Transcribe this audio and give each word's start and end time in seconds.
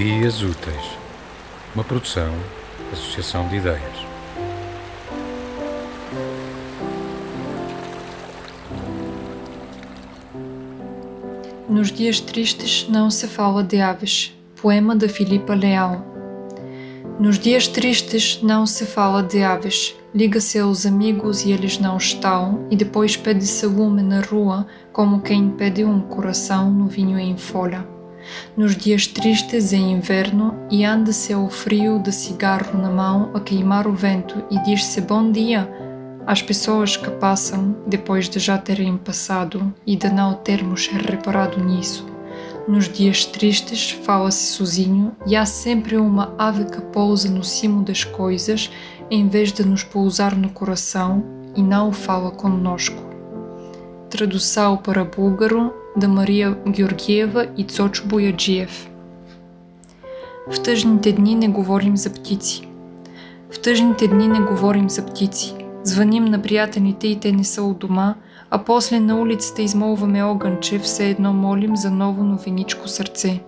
Dias 0.00 0.40
Úteis, 0.42 0.96
uma 1.74 1.84
produção, 1.84 2.32
associação 2.90 3.46
de 3.48 3.56
ideias. 3.56 3.98
Nos 11.68 11.92
dias 11.92 12.18
tristes 12.18 12.88
não 12.88 13.10
se 13.10 13.28
fala 13.28 13.62
de 13.62 13.78
aves. 13.78 14.34
Poema 14.62 14.96
de 14.96 15.06
Filipa 15.06 15.52
Leal. 15.52 16.02
Nos 17.18 17.38
dias 17.38 17.68
tristes 17.68 18.40
não 18.42 18.64
se 18.64 18.86
fala 18.86 19.22
de 19.22 19.42
aves. 19.42 19.94
Liga-se 20.14 20.58
aos 20.58 20.86
amigos 20.86 21.44
e 21.44 21.52
eles 21.52 21.78
não 21.78 21.98
estão, 21.98 22.66
e 22.70 22.74
depois 22.74 23.18
pede-se 23.18 23.66
lume 23.66 24.02
na 24.02 24.22
rua, 24.22 24.66
como 24.94 25.20
quem 25.20 25.50
pede 25.50 25.84
um 25.84 26.00
coração 26.00 26.70
no 26.70 26.86
vinho 26.86 27.18
em 27.18 27.36
folha. 27.36 27.99
Nos 28.56 28.76
dias 28.76 29.06
tristes 29.06 29.72
é 29.72 29.76
inverno 29.76 30.54
e 30.70 30.84
anda-se 30.84 31.32
ao 31.32 31.48
frio 31.48 31.98
de 31.98 32.12
cigarro 32.12 32.78
na 32.78 32.90
mão 32.90 33.30
a 33.34 33.40
queimar 33.40 33.86
o 33.86 33.92
vento 33.92 34.44
e 34.50 34.58
diz-se 34.62 35.00
bom 35.00 35.30
dia 35.30 35.68
às 36.26 36.42
pessoas 36.42 36.96
que 36.96 37.10
passam 37.10 37.76
depois 37.86 38.28
de 38.28 38.38
já 38.38 38.58
terem 38.58 38.96
passado 38.96 39.72
e 39.86 39.96
de 39.96 40.08
não 40.10 40.34
termos 40.34 40.86
reparado 40.88 41.62
nisso. 41.62 42.06
Nos 42.68 42.88
dias 42.88 43.24
tristes 43.24 43.90
fala-se 43.90 44.52
sozinho 44.52 45.16
e 45.26 45.34
há 45.34 45.44
sempre 45.44 45.96
uma 45.96 46.34
ave 46.38 46.66
que 46.66 46.80
pousa 46.80 47.28
no 47.28 47.42
cimo 47.42 47.82
das 47.82 48.04
coisas 48.04 48.70
em 49.10 49.28
vez 49.28 49.52
de 49.52 49.64
nos 49.64 49.82
pousar 49.82 50.36
no 50.36 50.50
coração 50.50 51.24
e 51.56 51.62
não 51.62 51.90
fala 51.90 52.30
conosco. 52.30 53.02
Tradução 54.08 54.76
para 54.76 55.04
búlgaro 55.04 55.72
de 56.00 56.06
Мария 56.06 56.56
Георгиева 56.68 57.46
и 57.56 57.64
Цочо 57.64 58.06
Бояджиев. 58.06 58.90
В 60.50 60.62
тъжните 60.62 61.12
дни 61.12 61.34
не 61.34 61.48
говорим 61.48 61.96
за 61.96 62.10
птици. 62.10 62.68
В 63.50 63.60
тъжните 63.60 64.08
дни 64.08 64.28
не 64.28 64.40
говорим 64.40 64.90
за 64.90 65.06
птици. 65.06 65.54
Звъним 65.84 66.24
на 66.24 66.42
приятелите 66.42 67.08
и 67.08 67.20
те 67.20 67.32
не 67.32 67.44
са 67.44 67.62
у 67.62 67.74
дома, 67.74 68.14
а 68.50 68.64
после 68.64 69.00
на 69.00 69.20
улицата 69.20 69.62
измолваме 69.62 70.24
огънче, 70.24 70.78
все 70.78 71.10
едно 71.10 71.32
молим 71.32 71.76
за 71.76 71.90
ново 71.90 72.24
новиничко 72.24 72.88
сърце. 72.88 73.40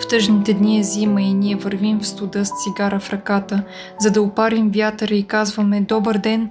В 0.00 0.08
тъжните 0.08 0.54
дни 0.54 0.78
е 0.78 0.82
зима 0.82 1.22
и 1.22 1.34
ние 1.34 1.56
вървим 1.56 2.00
в 2.00 2.06
студа 2.06 2.44
с 2.44 2.50
цигара 2.64 3.00
в 3.00 3.10
ръката, 3.10 3.62
за 4.00 4.10
да 4.10 4.22
опарим 4.22 4.70
вятъра 4.70 5.14
и 5.14 5.22
казваме 5.22 5.80
«Добър 5.80 6.18
ден!» 6.18 6.50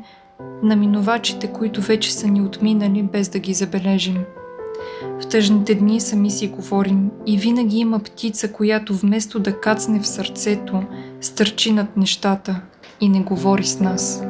на 0.63 0.75
минувачите, 0.75 1.47
които 1.47 1.81
вече 1.81 2.13
са 2.13 2.27
ни 2.27 2.41
отминали, 2.41 3.03
без 3.03 3.29
да 3.29 3.39
ги 3.39 3.53
забележим. 3.53 4.25
В 5.21 5.27
тъжните 5.27 5.75
дни 5.75 6.01
сами 6.01 6.31
си 6.31 6.47
говорим 6.47 7.11
и 7.25 7.37
винаги 7.37 7.77
има 7.77 7.99
птица, 7.99 8.51
която 8.51 8.93
вместо 8.93 9.39
да 9.39 9.59
кацне 9.59 9.99
в 9.99 10.07
сърцето, 10.07 10.83
стърчи 11.21 11.71
над 11.71 11.97
нещата 11.97 12.61
и 13.01 13.09
не 13.09 13.19
говори 13.19 13.63
с 13.63 13.79
нас. 13.79 14.23